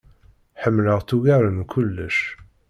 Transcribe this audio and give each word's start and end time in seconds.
Ḥemleɣ-tt 0.61 1.15
ugar 1.17 1.43
n 1.51 1.59
kullec. 1.71 2.19